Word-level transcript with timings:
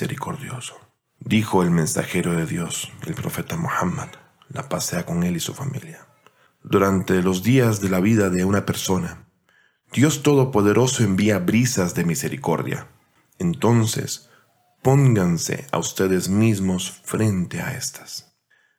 misericordioso. 0.00 0.76
Dijo 1.18 1.62
el 1.62 1.70
mensajero 1.70 2.32
de 2.32 2.46
Dios, 2.46 2.90
el 3.06 3.12
profeta 3.12 3.58
Muhammad, 3.58 4.08
la 4.48 4.66
pasea 4.66 5.04
con 5.04 5.24
él 5.24 5.36
y 5.36 5.40
su 5.40 5.52
familia. 5.52 6.06
Durante 6.62 7.22
los 7.22 7.42
días 7.42 7.82
de 7.82 7.90
la 7.90 8.00
vida 8.00 8.30
de 8.30 8.46
una 8.46 8.64
persona, 8.64 9.26
Dios 9.92 10.22
Todopoderoso 10.22 11.04
envía 11.04 11.38
brisas 11.38 11.94
de 11.94 12.04
misericordia. 12.06 12.86
Entonces, 13.38 14.30
pónganse 14.80 15.66
a 15.70 15.78
ustedes 15.78 16.30
mismos 16.30 17.02
frente 17.04 17.60
a 17.60 17.76
estas. 17.76 18.32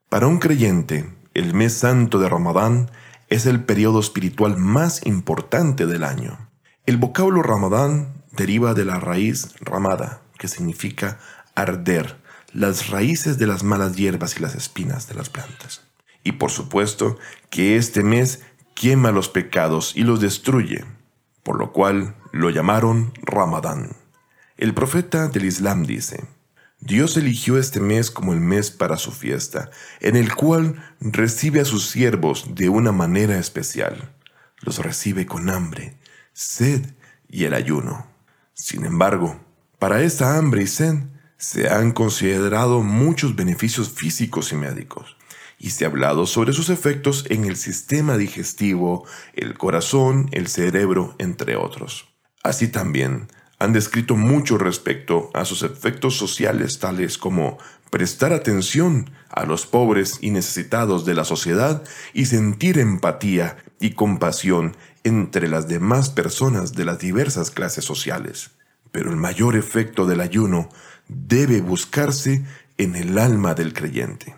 Para 0.09 0.25
un 0.25 0.39
creyente, 0.39 1.15
el 1.35 1.53
mes 1.53 1.73
santo 1.73 2.17
de 2.17 2.29
Ramadán 2.29 2.89
es 3.27 3.45
el 3.45 3.63
periodo 3.63 3.99
espiritual 3.99 4.57
más 4.57 5.05
importante 5.05 5.85
del 5.85 6.03
año. 6.03 6.49
El 6.88 6.97
vocablo 6.97 7.43
Ramadán 7.43 8.23
deriva 8.31 8.73
de 8.73 8.85
la 8.85 8.99
raíz 8.99 9.53
ramada, 9.59 10.23
que 10.41 10.47
significa 10.47 11.19
arder, 11.53 12.17
las 12.51 12.89
raíces 12.89 13.37
de 13.37 13.45
las 13.45 13.61
malas 13.61 13.95
hierbas 13.95 14.35
y 14.37 14.39
las 14.39 14.55
espinas 14.55 15.07
de 15.07 15.13
las 15.13 15.29
plantas. 15.29 15.83
Y 16.23 16.31
por 16.31 16.49
supuesto 16.49 17.19
que 17.51 17.77
este 17.77 18.01
mes 18.01 18.41
quema 18.73 19.11
los 19.11 19.29
pecados 19.29 19.93
y 19.95 20.01
los 20.01 20.19
destruye, 20.19 20.83
por 21.43 21.59
lo 21.59 21.71
cual 21.71 22.15
lo 22.31 22.49
llamaron 22.49 23.13
Ramadán. 23.21 23.95
El 24.57 24.73
profeta 24.73 25.27
del 25.27 25.45
Islam 25.45 25.85
dice, 25.85 26.25
Dios 26.79 27.17
eligió 27.17 27.59
este 27.59 27.79
mes 27.79 28.09
como 28.09 28.33
el 28.33 28.39
mes 28.39 28.71
para 28.71 28.97
su 28.97 29.11
fiesta, 29.11 29.70
en 29.99 30.15
el 30.15 30.33
cual 30.33 30.83
recibe 31.01 31.59
a 31.59 31.65
sus 31.65 31.87
siervos 31.87 32.55
de 32.55 32.67
una 32.70 32.91
manera 32.91 33.37
especial. 33.37 34.11
Los 34.61 34.79
recibe 34.79 35.27
con 35.27 35.51
hambre, 35.51 35.99
sed 36.33 36.83
y 37.29 37.43
el 37.43 37.53
ayuno. 37.53 38.07
Sin 38.55 38.85
embargo, 38.85 39.39
para 39.82 40.04
esta 40.04 40.37
hambre 40.37 40.62
y 40.62 40.68
sed 40.68 40.93
se 41.37 41.68
han 41.68 41.91
considerado 41.91 42.82
muchos 42.84 43.35
beneficios 43.35 43.90
físicos 43.90 44.51
y 44.51 44.55
médicos, 44.55 45.18
y 45.57 45.71
se 45.71 45.85
ha 45.85 45.88
hablado 45.88 46.27
sobre 46.27 46.54
sus 46.54 46.70
efectos 46.70 47.26
en 47.29 47.46
el 47.46 47.55
sistema 47.55 48.15
digestivo, 48.15 49.07
el 49.34 49.57
corazón, 49.57 50.29
el 50.34 50.49
cerebro, 50.49 51.15
entre 51.18 51.55
otros. 51.55 52.13
Así 52.43 52.68
también 52.68 53.27
han 53.57 53.73
descrito 53.73 54.15
mucho 54.15 54.60
respecto 54.60 55.32
a 55.34 55.46
sus 55.46 55.63
efectos 55.63 56.16
sociales 56.16 56.77
tales 56.77 57.18
como 57.18 57.57
prestar 57.90 58.34
atención 58.34 59.10
a 59.32 59.48
los 59.48 59.66
pobres 59.66 60.20
y 60.21 60.29
necesitados 60.29 61.05
de 61.05 61.16
la 61.16 61.26
sociedad 61.26 61.84
y 62.13 62.27
sentir 62.27 62.77
empatía 62.77 63.57
y 63.79 63.95
compasión 63.95 64.78
entre 65.03 65.47
las 65.47 65.68
demás 65.68 66.12
personas 66.12 66.73
de 66.73 66.85
las 66.85 67.00
diversas 67.00 67.50
clases 67.50 67.84
sociales. 67.84 68.51
Pero 68.91 69.09
el 69.09 69.17
mayor 69.17 69.56
efecto 69.56 70.06
del 70.06 70.22
ayuno 70.22 70.69
debe 71.07 71.61
buscarse 71.61 72.44
en 72.78 72.95
el 72.95 73.17
alma 73.17 73.53
del 73.53 73.73
creyente. 73.73 74.35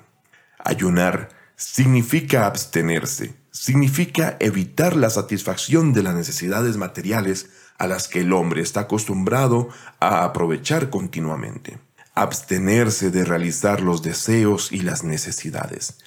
Ayunar 0.59 1.29
significa 1.55 2.45
abstenerse, 2.45 3.35
significa 3.51 4.37
evitar 4.39 4.95
la 4.95 5.09
satisfacción 5.09 5.93
de 5.93 6.03
las 6.03 6.15
necesidades 6.15 6.77
materiales 6.77 7.49
a 7.77 7.87
las 7.87 8.07
que 8.07 8.21
el 8.21 8.33
hombre 8.33 8.61
está 8.61 8.81
acostumbrado 8.81 9.69
a 9.99 10.23
aprovechar 10.23 10.89
continuamente. 10.89 11.79
Abstenerse 12.15 13.11
de 13.11 13.25
realizar 13.25 13.81
los 13.81 14.03
deseos 14.03 14.71
y 14.71 14.81
las 14.81 15.03
necesidades. 15.03 15.97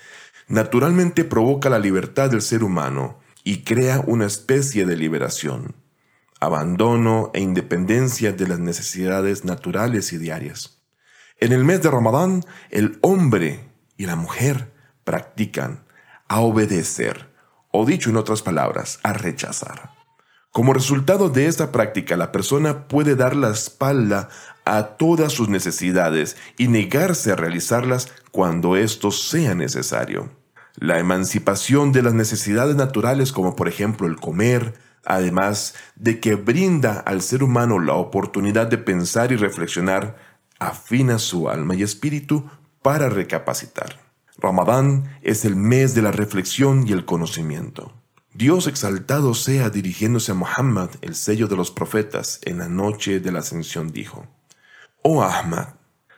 Naturalmente 0.48 1.25
provoca 1.25 1.69
la 1.69 1.81
libertad 1.81 2.31
del 2.31 2.42
ser 2.42 2.62
humano 2.62 3.19
y 3.42 3.65
crea 3.65 4.03
una 4.06 4.26
especie 4.26 4.87
de 4.87 4.97
liberación 4.97 5.75
abandono 6.41 7.30
e 7.34 7.41
independencia 7.41 8.32
de 8.32 8.48
las 8.48 8.58
necesidades 8.58 9.44
naturales 9.44 10.12
y 10.12 10.19
diarias. 10.19 10.82
En 11.38 11.52
el 11.52 11.64
mes 11.64 11.82
de 11.82 11.91
Ramadán, 11.91 12.44
el 12.70 12.98
hombre 13.02 13.69
y 13.97 14.06
la 14.06 14.16
mujer 14.16 14.72
practican 15.04 15.84
a 16.28 16.41
obedecer, 16.41 17.32
o 17.70 17.84
dicho 17.84 18.10
en 18.10 18.16
otras 18.16 18.42
palabras, 18.42 19.00
a 19.02 19.12
rechazar. 19.12 19.91
Como 20.50 20.72
resultado 20.72 21.28
de 21.28 21.47
esta 21.47 21.70
práctica, 21.70 22.16
la 22.16 22.32
persona 22.32 22.88
puede 22.88 23.14
dar 23.14 23.36
la 23.36 23.50
espalda 23.50 24.30
a 24.64 24.97
todas 24.97 25.32
sus 25.32 25.50
necesidades 25.50 26.36
y 26.56 26.68
negarse 26.68 27.30
a 27.30 27.36
realizarlas 27.36 28.08
cuando 28.30 28.76
esto 28.76 29.10
sea 29.10 29.54
necesario. 29.54 30.30
La 30.74 30.98
emancipación 30.98 31.92
de 31.92 32.03
las 32.03 32.14
necesidades 32.14 32.74
naturales 32.74 33.32
como 33.32 33.54
por 33.54 33.68
ejemplo 33.68 34.06
el 34.06 34.16
comer, 34.16 34.74
además 35.06 35.75
de 35.94 36.21
que 36.21 36.34
brinda 36.34 37.00
al 37.00 37.22
ser 37.22 37.43
humano 37.43 37.78
la 37.78 37.94
oportunidad 37.94 38.67
de 38.67 38.78
pensar 38.78 39.33
y 39.33 39.37
reflexionar, 39.37 40.17
afina 40.59 41.19
su 41.19 41.49
alma 41.49 41.75
y 41.75 41.83
espíritu 41.83 42.49
para 42.83 43.09
recapacitar. 43.09 44.00
Ramadán 44.39 45.19
es 45.22 45.45
el 45.45 45.56
mes 45.56 45.95
de 45.95 46.03
la 46.03 46.12
reflexión 46.12 46.87
y 46.87 46.93
el 46.93 47.05
conocimiento. 47.05 47.93
Dios 48.34 48.66
exaltado 48.66 49.33
sea 49.33 49.71
dirigiéndose 49.71 50.33
a 50.33 50.34
Muhammad, 50.34 50.91
el 51.00 51.15
sello 51.15 51.49
de 51.49 51.56
los 51.56 51.71
profetas, 51.71 52.41
en 52.43 52.59
la 52.59 52.69
noche 52.69 53.19
de 53.19 53.33
la 53.33 53.39
ascensión 53.39 53.91
dijo, 53.93 54.27
Oh 55.03 55.22
Ahmad, 55.22 55.69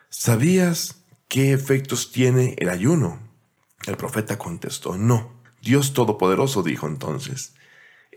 ¿sabías 0.08 1.04
qué 1.28 1.52
efectos 1.52 2.10
tiene 2.10 2.56
el 2.58 2.70
ayuno? 2.70 3.20
El 3.86 3.96
profeta 3.96 4.36
contestó, 4.36 4.96
no. 4.96 5.38
Dios 5.62 5.92
Todopoderoso 5.92 6.62
dijo 6.62 6.88
entonces, 6.88 7.54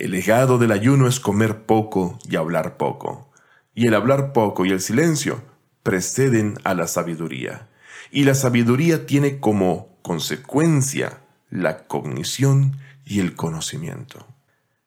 el 0.01 0.09
legado 0.09 0.57
del 0.57 0.71
ayuno 0.71 1.07
es 1.07 1.19
comer 1.19 1.67
poco 1.67 2.17
y 2.27 2.35
hablar 2.35 2.75
poco. 2.75 3.29
Y 3.75 3.85
el 3.85 3.93
hablar 3.93 4.33
poco 4.33 4.65
y 4.65 4.71
el 4.71 4.81
silencio 4.81 5.43
preceden 5.83 6.55
a 6.63 6.73
la 6.73 6.87
sabiduría. 6.87 7.69
Y 8.09 8.23
la 8.23 8.33
sabiduría 8.33 9.05
tiene 9.05 9.39
como 9.39 9.95
consecuencia 10.01 11.21
la 11.51 11.85
cognición 11.85 12.77
y 13.05 13.19
el 13.19 13.35
conocimiento. 13.35 14.25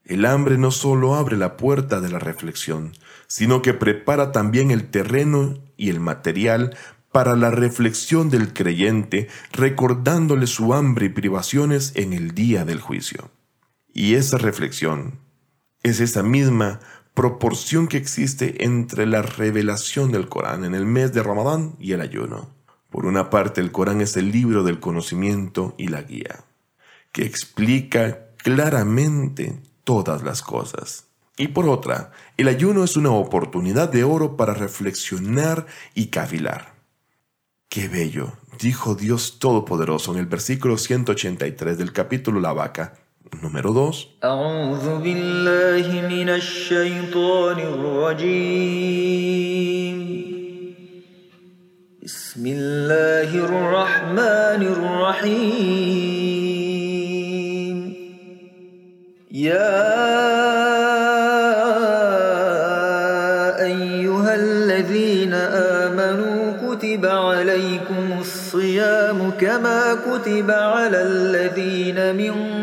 El 0.04 0.26
hambre 0.26 0.58
no 0.58 0.72
solo 0.72 1.14
abre 1.14 1.36
la 1.36 1.56
puerta 1.56 2.00
de 2.00 2.08
la 2.08 2.18
reflexión, 2.18 2.92
sino 3.28 3.62
que 3.62 3.72
prepara 3.72 4.32
también 4.32 4.72
el 4.72 4.90
terreno 4.90 5.60
y 5.76 5.90
el 5.90 6.00
material 6.00 6.76
para 7.12 7.36
la 7.36 7.52
reflexión 7.52 8.30
del 8.30 8.52
creyente, 8.52 9.28
recordándole 9.52 10.48
su 10.48 10.74
hambre 10.74 11.06
y 11.06 11.10
privaciones 11.10 11.92
en 11.94 12.12
el 12.12 12.34
día 12.34 12.64
del 12.64 12.80
juicio. 12.80 13.30
Y 13.94 14.16
esa 14.16 14.38
reflexión 14.38 15.20
es 15.84 16.00
esa 16.00 16.24
misma 16.24 16.80
proporción 17.14 17.86
que 17.86 17.96
existe 17.96 18.64
entre 18.64 19.06
la 19.06 19.22
revelación 19.22 20.10
del 20.10 20.28
Corán 20.28 20.64
en 20.64 20.74
el 20.74 20.84
mes 20.84 21.12
de 21.12 21.22
Ramadán 21.22 21.76
y 21.78 21.92
el 21.92 22.00
ayuno. 22.00 22.50
Por 22.90 23.06
una 23.06 23.30
parte, 23.30 23.60
el 23.60 23.70
Corán 23.70 24.00
es 24.00 24.16
el 24.16 24.32
libro 24.32 24.64
del 24.64 24.80
conocimiento 24.80 25.76
y 25.78 25.88
la 25.88 26.02
guía, 26.02 26.44
que 27.12 27.24
explica 27.24 28.30
claramente 28.36 29.62
todas 29.84 30.24
las 30.24 30.42
cosas. 30.42 31.06
Y 31.36 31.48
por 31.48 31.68
otra, 31.68 32.10
el 32.36 32.48
ayuno 32.48 32.82
es 32.82 32.96
una 32.96 33.10
oportunidad 33.10 33.90
de 33.90 34.02
oro 34.02 34.36
para 34.36 34.54
reflexionar 34.54 35.66
y 35.94 36.06
cavilar. 36.06 36.74
¡Qué 37.68 37.88
bello! 37.88 38.32
dijo 38.60 38.96
Dios 38.96 39.38
Todopoderoso 39.38 40.12
en 40.12 40.18
el 40.18 40.26
versículo 40.26 40.78
183 40.78 41.78
del 41.78 41.92
capítulo 41.92 42.40
La 42.40 42.52
Vaca, 42.52 42.94
Número 43.32 43.70
2. 43.72 44.20
أعوذ 44.24 45.00
بالله 45.00 46.08
من 46.08 46.28
الشيطان 46.28 47.58
الرجيم 47.58 49.04
بسم 52.04 52.46
الله 52.46 53.30
الرحمن 53.34 54.62
الرحيم 54.76 56.04
يا 59.32 59.94
أيها 63.64 64.34
الذين 64.34 65.34
آمنوا 65.84 66.52
كتب 66.64 67.06
عليكم 67.06 68.18
الصيام 68.20 69.30
كما 69.40 69.94
كتب 69.94 70.50
على 70.50 71.02
الذين 71.02 72.16
من 72.16 72.53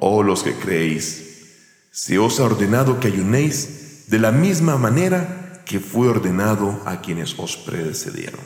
Oh 0.00 0.22
los 0.22 0.42
que 0.42 0.54
creéis, 0.54 1.88
se 1.90 2.18
os 2.18 2.40
ha 2.40 2.44
ordenado 2.44 3.00
que 3.00 3.08
ayunéis 3.08 4.06
de 4.08 4.18
la 4.18 4.32
misma 4.32 4.76
manera 4.76 5.62
que 5.64 5.80
fue 5.80 6.08
ordenado 6.08 6.80
a 6.84 7.00
quienes 7.00 7.38
os 7.38 7.56
precedieron. 7.56 8.40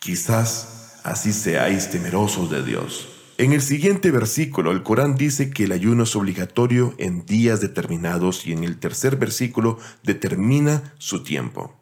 Quizás 0.00 1.00
así 1.04 1.32
seáis 1.32 1.90
temerosos 1.90 2.50
de 2.50 2.62
Dios. 2.64 3.08
En 3.38 3.52
el 3.52 3.62
siguiente 3.62 4.10
versículo, 4.10 4.72
el 4.72 4.82
Corán 4.82 5.14
dice 5.16 5.50
que 5.50 5.64
el 5.64 5.72
ayuno 5.72 6.04
es 6.04 6.14
obligatorio 6.16 6.94
en 6.98 7.24
días 7.24 7.60
determinados 7.60 8.46
y 8.46 8.52
en 8.52 8.64
el 8.64 8.78
tercer 8.78 9.16
versículo 9.16 9.78
determina 10.02 10.94
su 10.98 11.22
tiempo. 11.22 11.81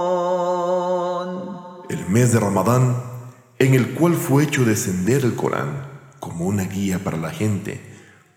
mes 2.21 2.33
de 2.33 2.39
Ramadán, 2.39 2.97
en 3.57 3.73
el 3.73 3.95
cual 3.95 4.13
fue 4.13 4.43
hecho 4.43 4.63
descender 4.63 5.25
el 5.25 5.33
Corán 5.33 5.89
como 6.19 6.45
una 6.45 6.65
guía 6.65 6.99
para 6.99 7.17
la 7.17 7.31
gente, 7.31 7.81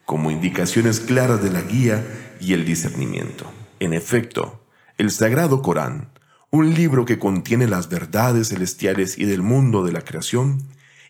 como 0.07 0.31
indicaciones 0.31 1.01
claras 1.01 1.43
de 1.43 1.51
la 1.51 1.61
guía 1.61 2.03
y 2.41 2.55
el 2.55 2.65
discernimiento. 2.65 3.45
En 3.81 3.93
efecto, 3.93 4.65
el 4.97 5.11
Sagrado 5.11 5.61
Corán, 5.61 6.09
un 6.51 6.73
libro 6.73 7.05
que 7.05 7.19
contiene 7.19 7.69
las 7.69 7.91
verdades 7.91 8.49
celestiales 8.49 9.19
y 9.19 9.27
del 9.27 9.43
mundo 9.43 9.85
de 9.85 9.93
la 9.93 10.01
creación, 10.01 10.63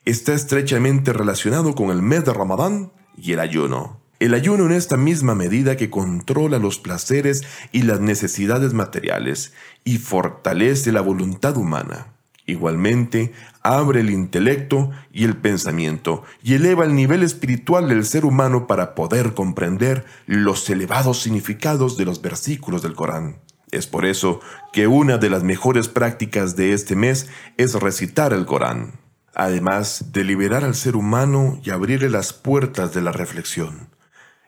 está 0.04 0.34
estrechamente 0.34 1.12
relacionado 1.12 1.76
con 1.76 1.90
el 1.90 2.02
mes 2.02 2.24
de 2.24 2.32
Ramadán 2.32 2.90
y 3.16 3.34
el 3.34 3.38
ayuno. 3.38 4.00
El 4.18 4.34
ayuno 4.34 4.66
en 4.66 4.72
esta 4.72 4.96
misma 4.96 5.36
medida 5.36 5.76
que 5.76 5.90
controla 5.90 6.58
los 6.58 6.80
placeres 6.80 7.44
y 7.70 7.82
las 7.82 8.00
necesidades 8.00 8.74
materiales 8.74 9.52
y 9.84 9.98
fortalece 9.98 10.90
la 10.90 11.02
voluntad 11.02 11.56
humana. 11.56 12.13
Igualmente, 12.46 13.32
abre 13.62 14.00
el 14.00 14.10
intelecto 14.10 14.90
y 15.10 15.24
el 15.24 15.36
pensamiento 15.36 16.24
y 16.42 16.54
eleva 16.54 16.84
el 16.84 16.94
nivel 16.94 17.22
espiritual 17.22 17.88
del 17.88 18.04
ser 18.04 18.26
humano 18.26 18.66
para 18.66 18.94
poder 18.94 19.32
comprender 19.32 20.04
los 20.26 20.68
elevados 20.68 21.22
significados 21.22 21.96
de 21.96 22.04
los 22.04 22.20
versículos 22.20 22.82
del 22.82 22.94
Corán. 22.94 23.38
Es 23.70 23.86
por 23.86 24.04
eso 24.04 24.40
que 24.72 24.86
una 24.86 25.16
de 25.16 25.30
las 25.30 25.42
mejores 25.42 25.88
prácticas 25.88 26.54
de 26.54 26.74
este 26.74 26.94
mes 26.96 27.28
es 27.56 27.74
recitar 27.74 28.34
el 28.34 28.44
Corán, 28.44 29.00
además 29.34 30.12
de 30.12 30.24
liberar 30.24 30.64
al 30.64 30.74
ser 30.74 30.96
humano 30.96 31.58
y 31.64 31.70
abrirle 31.70 32.10
las 32.10 32.34
puertas 32.34 32.92
de 32.92 33.00
la 33.00 33.10
reflexión. 33.10 33.88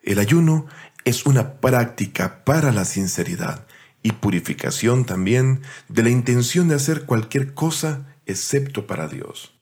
El 0.02 0.18
ayuno 0.18 0.66
es 1.04 1.24
una 1.24 1.54
práctica 1.54 2.44
para 2.44 2.72
la 2.72 2.84
sinceridad 2.84 3.65
y 4.06 4.12
purificación 4.12 5.04
también 5.04 5.62
de 5.88 6.04
la 6.04 6.10
intención 6.10 6.68
de 6.68 6.76
hacer 6.76 7.06
cualquier 7.06 7.54
cosa 7.54 8.06
excepto 8.24 8.86
para 8.86 9.08
Dios. 9.08 9.58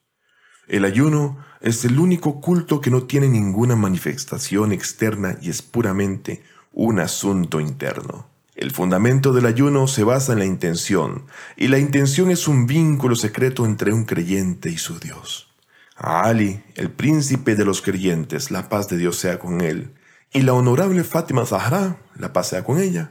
El 0.69 0.85
ayuno 0.85 1.39
es 1.63 1.83
el 1.87 1.99
único 1.99 2.43
culto 2.43 2.83
que 2.83 2.91
no 2.91 3.05
tiene 3.05 3.27
ninguna 3.27 3.75
manifestación 3.75 4.73
externa 4.73 5.39
y 5.41 5.49
es 5.49 5.63
puramente 5.63 6.43
un 6.73 7.01
asunto 7.01 7.59
interno. 7.59 8.29
El 8.55 8.71
fundamento 8.71 9.33
del 9.33 9.47
ayuno 9.47 9.87
se 9.87 10.05
basa 10.05 10.35
en 10.35 10.41
la 10.41 10.45
intención, 10.45 11.25
y 11.57 11.69
la 11.69 11.79
intención 11.79 12.31
es 12.31 12.47
un 12.47 12.67
vínculo 12.67 13.17
secreto 13.17 13.65
entre 13.65 13.95
un 13.95 14.05
creyente 14.05 14.69
y 14.69 14.77
su 14.77 15.01
Dios. 15.01 15.55
A 15.97 16.25
Ali, 16.25 16.63
el 16.75 16.91
príncipe 16.91 17.57
de 17.57 17.65
los 17.65 17.81
creyentes, 17.81 18.51
la 18.51 18.69
paz 18.69 18.89
de 18.91 18.99
Dios 18.99 19.17
sea 19.17 19.39
con 19.39 19.63
él, 19.63 19.95
y 20.35 20.43
la 20.43 20.53
honorable 20.53 21.03
Fátima 21.03 21.47
Zahra, 21.47 21.97
la 22.19 22.35
paz 22.35 22.49
sea 22.49 22.63
con 22.63 22.79
ella, 22.79 23.11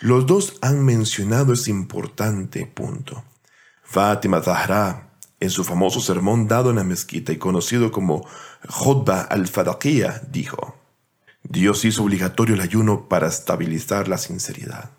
los 0.00 0.24
dos 0.24 0.56
han 0.62 0.82
mencionado 0.82 1.52
ese 1.52 1.70
importante 1.70 2.66
punto. 2.66 3.22
Fátima 3.82 4.40
Zahra, 4.40 5.10
en 5.40 5.50
su 5.50 5.62
famoso 5.62 6.00
sermón 6.00 6.48
dado 6.48 6.70
en 6.70 6.76
la 6.76 6.84
mezquita 6.84 7.32
y 7.32 7.36
conocido 7.36 7.90
como 7.90 8.26
Jodba 8.66 9.20
al-Fadaqiyya, 9.20 10.22
dijo, 10.30 10.76
Dios 11.42 11.84
hizo 11.84 12.04
obligatorio 12.04 12.54
el 12.54 12.62
ayuno 12.62 13.08
para 13.08 13.28
estabilizar 13.28 14.08
la 14.08 14.16
sinceridad. 14.16 14.90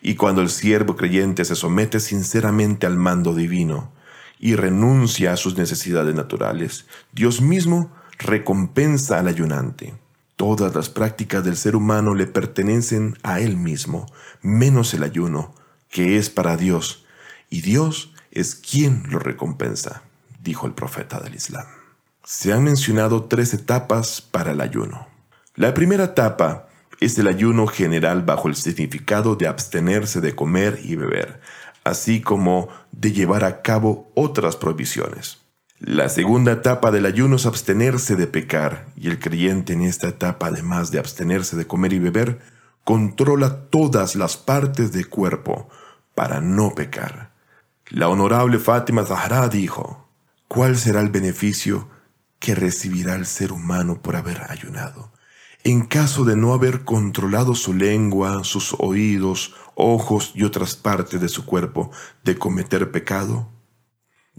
Y 0.00 0.16
cuando 0.16 0.42
el 0.42 0.50
siervo 0.50 0.96
creyente 0.96 1.44
se 1.44 1.54
somete 1.54 2.00
sinceramente 2.00 2.86
al 2.86 2.96
mando 2.96 3.34
divino 3.34 3.92
y 4.40 4.56
renuncia 4.56 5.32
a 5.32 5.36
sus 5.36 5.56
necesidades 5.56 6.16
naturales, 6.16 6.86
Dios 7.12 7.40
mismo 7.40 7.92
recompensa 8.18 9.20
al 9.20 9.28
ayunante. 9.28 9.94
Todas 10.42 10.74
las 10.74 10.88
prácticas 10.90 11.44
del 11.44 11.56
ser 11.56 11.76
humano 11.76 12.16
le 12.16 12.26
pertenecen 12.26 13.16
a 13.22 13.38
él 13.38 13.56
mismo, 13.56 14.06
menos 14.40 14.92
el 14.92 15.04
ayuno, 15.04 15.54
que 15.88 16.16
es 16.18 16.30
para 16.30 16.56
Dios, 16.56 17.04
y 17.48 17.60
Dios 17.60 18.12
es 18.32 18.56
quien 18.56 19.04
lo 19.08 19.20
recompensa, 19.20 20.02
dijo 20.42 20.66
el 20.66 20.72
profeta 20.72 21.20
del 21.20 21.36
Islam. 21.36 21.64
Se 22.24 22.52
han 22.52 22.64
mencionado 22.64 23.26
tres 23.26 23.54
etapas 23.54 24.20
para 24.20 24.50
el 24.50 24.60
ayuno. 24.60 25.06
La 25.54 25.74
primera 25.74 26.06
etapa 26.06 26.66
es 26.98 27.16
el 27.18 27.28
ayuno 27.28 27.68
general 27.68 28.22
bajo 28.22 28.48
el 28.48 28.56
significado 28.56 29.36
de 29.36 29.46
abstenerse 29.46 30.20
de 30.20 30.34
comer 30.34 30.80
y 30.82 30.96
beber, 30.96 31.40
así 31.84 32.20
como 32.20 32.68
de 32.90 33.12
llevar 33.12 33.44
a 33.44 33.62
cabo 33.62 34.10
otras 34.16 34.56
prohibiciones. 34.56 35.41
La 35.84 36.08
segunda 36.08 36.52
etapa 36.52 36.92
del 36.92 37.06
ayuno 37.06 37.34
es 37.34 37.44
abstenerse 37.44 38.14
de 38.14 38.28
pecar, 38.28 38.86
y 38.96 39.08
el 39.08 39.18
creyente 39.18 39.72
en 39.72 39.82
esta 39.82 40.06
etapa, 40.06 40.46
además 40.46 40.92
de 40.92 41.00
abstenerse 41.00 41.56
de 41.56 41.66
comer 41.66 41.92
y 41.92 41.98
beber, 41.98 42.38
controla 42.84 43.64
todas 43.68 44.14
las 44.14 44.36
partes 44.36 44.92
del 44.92 45.08
cuerpo 45.08 45.68
para 46.14 46.40
no 46.40 46.72
pecar. 46.76 47.32
La 47.88 48.08
honorable 48.08 48.60
Fátima 48.60 49.04
Zahra 49.04 49.48
dijo, 49.48 50.08
¿cuál 50.46 50.76
será 50.76 51.00
el 51.00 51.08
beneficio 51.08 51.88
que 52.38 52.54
recibirá 52.54 53.16
el 53.16 53.26
ser 53.26 53.50
humano 53.50 54.00
por 54.02 54.14
haber 54.14 54.40
ayunado? 54.52 55.10
En 55.64 55.84
caso 55.84 56.24
de 56.24 56.36
no 56.36 56.54
haber 56.54 56.84
controlado 56.84 57.56
su 57.56 57.74
lengua, 57.74 58.44
sus 58.44 58.76
oídos, 58.78 59.56
ojos 59.74 60.30
y 60.36 60.44
otras 60.44 60.76
partes 60.76 61.20
de 61.20 61.28
su 61.28 61.44
cuerpo 61.44 61.90
de 62.22 62.38
cometer 62.38 62.92
pecado, 62.92 63.51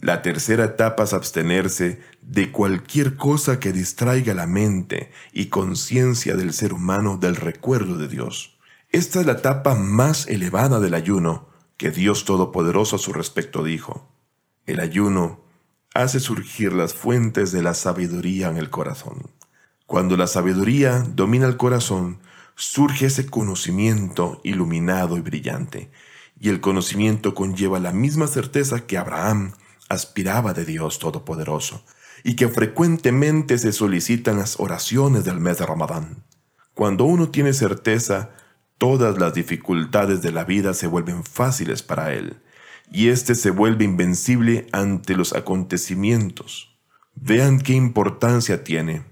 la 0.04 0.22
tercera 0.22 0.66
etapa 0.66 1.04
es 1.04 1.14
abstenerse 1.14 2.02
de 2.22 2.52
cualquier 2.52 3.16
cosa 3.16 3.62
que 3.62 3.72
distraiga 3.72 4.34
la 4.34 4.48
mente 4.48 5.12
y 5.32 5.46
conciencia 5.46 6.36
del 6.36 6.52
ser 6.52 6.74
humano 6.74 7.16
del 7.16 7.38
recuerdo 7.38 7.98
de 7.98 8.10
Dios. 8.10 8.60
Esta 8.90 9.22
es 9.22 9.26
la 9.26 9.32
etapa 9.32 9.76
más 9.76 10.28
elevada 10.28 10.82
del 10.82 10.94
ayuno 10.94 11.48
que 11.78 11.90
Dios 11.90 12.26
Todopoderoso 12.26 12.98
a 12.98 13.00
su 13.00 13.14
respecto 13.14 13.64
dijo. 13.64 14.12
El 14.66 14.81
ayuno 14.81 15.40
hace 15.94 16.19
surgir 16.19 16.74
las 16.74 16.94
fuentes 16.94 17.54
de 17.54 17.64
la 17.64 17.74
sabiduría 17.74 18.50
en 18.50 18.57
el 18.57 18.69
corazón. 18.69 19.31
Cuando 19.86 20.18
la 20.18 20.28
sabiduría 20.28 21.00
domina 21.00 21.48
el 21.48 21.56
corazón, 21.56 22.19
surge 22.56 23.06
ese 23.06 23.28
conocimiento 23.28 24.42
iluminado 24.44 25.16
y 25.16 25.22
brillante, 25.22 25.92
y 26.38 26.50
el 26.50 26.60
conocimiento 26.60 27.33
conlleva 27.33 27.80
la 27.80 27.94
misma 27.94 28.28
certeza 28.28 28.86
que 28.86 28.98
Abraham 28.98 29.54
aspiraba 29.94 30.54
de 30.54 30.66
Dios 30.66 31.00
Todopoderoso 31.00 31.83
y 32.23 32.35
que 32.35 32.47
frecuentemente 32.47 33.57
se 33.57 33.73
solicitan 33.73 34.38
las 34.38 34.59
oraciones 34.59 35.26
del 35.26 35.40
mes 35.40 35.57
de 35.57 35.66
Ramadán. 35.66 36.23
Cuando 36.73 37.06
uno 37.06 37.30
tiene 37.30 37.54
certeza, 37.54 38.31
todas 38.78 39.18
las 39.18 39.33
dificultades 39.33 40.21
de 40.21 40.31
la 40.31 40.44
vida 40.45 40.73
se 40.73 40.88
vuelven 40.88 41.23
fáciles 41.23 41.83
para 41.83 42.14
él, 42.14 42.42
y 42.92 43.09
éste 43.09 43.35
se 43.35 43.52
vuelve 43.52 43.85
invencible 43.85 44.68
ante 44.71 45.16
los 45.16 45.33
acontecimientos. 45.33 46.78
Vean 47.16 47.59
qué 47.59 47.73
importancia 47.73 48.64
tiene. 48.64 49.04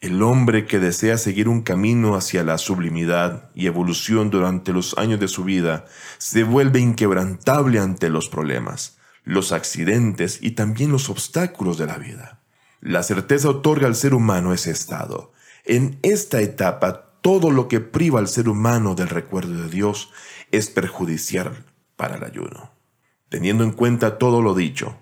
El 0.00 0.22
hombre 0.22 0.66
que 0.66 0.78
desea 0.78 1.16
seguir 1.16 1.48
un 1.48 1.62
camino 1.62 2.16
hacia 2.16 2.44
la 2.44 2.58
sublimidad 2.58 3.50
y 3.54 3.66
evolución 3.66 4.30
durante 4.30 4.72
los 4.72 4.96
años 4.98 5.20
de 5.20 5.28
su 5.28 5.44
vida 5.44 5.86
se 6.18 6.44
vuelve 6.44 6.80
inquebrantable 6.80 7.78
ante 7.78 8.10
los 8.10 8.28
problemas 8.28 8.96
los 9.26 9.50
accidentes 9.50 10.38
y 10.40 10.52
también 10.52 10.92
los 10.92 11.10
obstáculos 11.10 11.76
de 11.76 11.86
la 11.86 11.98
vida. 11.98 12.40
La 12.80 13.02
certeza 13.02 13.50
otorga 13.50 13.88
al 13.88 13.96
ser 13.96 14.14
humano 14.14 14.54
ese 14.54 14.70
estado. 14.70 15.32
En 15.64 15.98
esta 16.02 16.40
etapa, 16.40 17.18
todo 17.22 17.50
lo 17.50 17.66
que 17.66 17.80
priva 17.80 18.20
al 18.20 18.28
ser 18.28 18.48
humano 18.48 18.94
del 18.94 19.08
recuerdo 19.08 19.64
de 19.64 19.68
Dios 19.68 20.10
es 20.52 20.70
perjudicial 20.70 21.64
para 21.96 22.14
el 22.14 22.24
ayuno. 22.24 22.70
Teniendo 23.28 23.64
en 23.64 23.72
cuenta 23.72 24.16
todo 24.16 24.40
lo 24.42 24.54
dicho, 24.54 24.96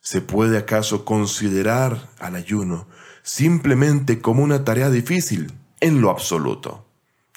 ¿se 0.00 0.22
puede 0.22 0.56
acaso 0.56 1.04
considerar 1.04 2.08
al 2.18 2.36
ayuno 2.36 2.88
simplemente 3.22 4.22
como 4.22 4.42
una 4.42 4.64
tarea 4.64 4.88
difícil? 4.88 5.52
En 5.80 6.00
lo 6.00 6.08
absoluto. 6.08 6.86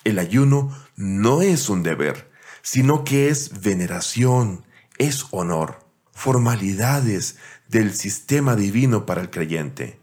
El 0.06 0.20
ayuno 0.20 0.72
no 0.96 1.42
es 1.42 1.68
un 1.68 1.84
deber, 1.84 2.32
sino 2.62 3.04
que 3.04 3.28
es 3.28 3.62
veneración, 3.62 4.64
es 4.98 5.26
honor 5.32 5.85
formalidades 6.16 7.38
del 7.70 7.94
sistema 7.94 8.56
divino 8.56 9.06
para 9.06 9.22
el 9.22 9.30
creyente. 9.30 10.00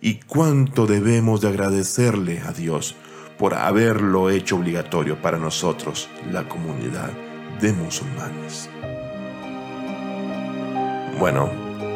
Y 0.00 0.20
cuánto 0.20 0.86
debemos 0.86 1.42
de 1.42 1.48
agradecerle 1.48 2.40
a 2.40 2.52
Dios 2.52 2.96
por 3.38 3.54
haberlo 3.54 4.30
hecho 4.30 4.56
obligatorio 4.56 5.22
para 5.22 5.38
nosotros, 5.38 6.08
la 6.32 6.48
comunidad 6.48 7.10
de 7.60 7.72
musulmanes. 7.72 8.68
Bueno, 11.18 11.50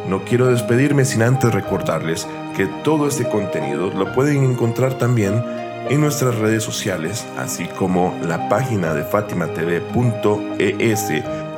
no 0.09 0.25
quiero 0.25 0.49
despedirme 0.49 1.07
sin 1.07 1.23
antes 1.23 1.53
recordarles 1.53 2.29
que 2.55 2.67
todo 2.85 3.09
este 3.09 3.29
contenido 3.29 3.91
lo 3.91 4.13
pueden 4.13 4.45
encontrar 4.45 4.99
también 4.99 5.43
en 5.89 6.01
nuestras 6.01 6.37
redes 6.37 6.63
sociales, 6.63 7.27
así 7.39 7.67
como 7.79 8.19
la 8.23 8.49
página 8.49 8.95
de 8.95 9.05
fatimatv.es 9.05 11.11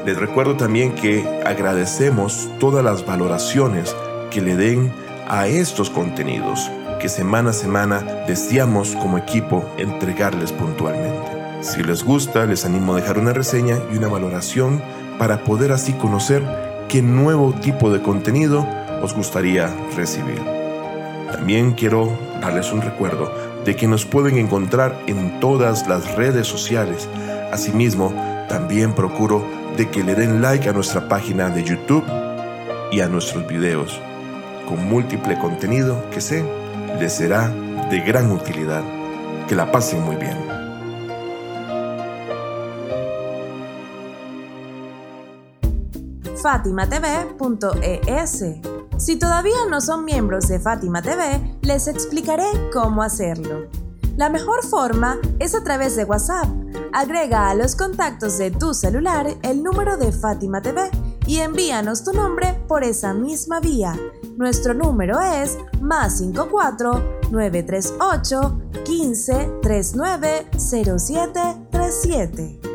les 0.06 0.16
recuerdo 0.16 0.56
también 0.56 0.94
que 0.94 1.42
agradecemos 1.44 2.48
todas 2.60 2.84
las 2.84 3.04
valoraciones 3.04 3.96
que 4.30 4.40
le 4.40 4.54
den 4.54 4.92
a 5.26 5.48
estos 5.48 5.90
contenidos 5.90 6.70
que 7.00 7.08
semana 7.08 7.50
a 7.50 7.52
semana 7.52 8.25
deseamos 8.28 8.94
como 8.94 9.18
equipo 9.18 9.68
entregarles 9.78 10.52
puntualmente. 10.52 11.32
Si 11.60 11.82
les 11.82 12.04
gusta, 12.04 12.46
les 12.46 12.64
animo 12.64 12.92
a 12.92 13.00
dejar 13.00 13.18
una 13.18 13.32
reseña 13.32 13.78
y 13.92 13.96
una 13.96 14.06
valoración 14.06 14.80
para 15.18 15.42
poder 15.42 15.72
así 15.72 15.92
conocer 15.94 16.44
qué 16.88 17.02
nuevo 17.02 17.52
tipo 17.52 17.90
de 17.90 18.00
contenido 18.00 18.64
os 19.02 19.12
gustaría 19.12 19.75
recibir. 19.96 20.40
También 21.32 21.72
quiero 21.72 22.16
darles 22.40 22.72
un 22.72 22.80
recuerdo 22.80 23.32
de 23.64 23.75
que 23.75 23.88
nos 23.88 24.06
pueden 24.06 24.38
encontrar 24.38 24.96
en 25.08 25.40
todas 25.40 25.88
las 25.88 26.14
redes 26.14 26.46
sociales. 26.46 27.08
Asimismo, 27.52 28.14
también 28.48 28.92
procuro 28.92 29.44
de 29.76 29.90
que 29.90 30.02
le 30.02 30.14
den 30.14 30.40
like 30.40 30.68
a 30.68 30.73
nuestra 30.73 31.06
página 31.06 31.50
de 31.50 31.62
YouTube 31.62 32.04
y 32.90 33.00
a 33.00 33.09
nuestros 33.09 33.47
videos, 33.47 34.00
con 34.66 34.88
múltiple 34.88 35.38
contenido 35.38 36.02
que 36.11 36.21
sé 36.21 36.45
les 36.99 37.12
será 37.12 37.49
de 37.90 38.00
gran 38.00 38.33
utilidad. 38.33 38.83
Que 39.47 39.54
la 39.54 39.71
pasen 39.71 40.02
muy 40.02 40.16
bien. 40.16 40.37
FatimaTV.es 46.42 48.45
Si 48.97 49.18
todavía 49.18 49.66
no 49.68 49.80
son 49.80 50.04
miembros 50.04 50.49
de 50.49 50.59
Fátima 50.59 51.02
TV, 51.02 51.59
les 51.62 51.87
explicaré 51.87 52.47
cómo 52.73 53.02
hacerlo. 53.02 53.85
La 54.16 54.30
mejor 54.30 54.64
forma 54.64 55.18
es 55.38 55.54
a 55.54 55.62
través 55.62 55.94
de 55.94 56.04
WhatsApp. 56.04 56.46
Agrega 56.92 57.50
a 57.50 57.54
los 57.54 57.76
contactos 57.76 58.38
de 58.38 58.50
tu 58.50 58.73
celular 58.73 59.26
el 59.42 59.62
número 59.62 59.99
de 59.99 60.11
Fátima 60.11 60.62
TV 60.62 60.90
y 61.26 61.38
envíanos 61.38 62.02
tu 62.02 62.12
nombre 62.12 62.54
por 62.66 62.82
esa 62.82 63.12
misma 63.12 63.61
vía. 63.61 63.94
Nuestro 64.37 64.73
número 64.73 65.20
es 65.20 65.58
más 65.82 66.18
54 66.18 67.30
938 67.30 68.61
15 68.85 69.50
39 69.61 70.46
07 70.56 71.40
37. 71.70 72.65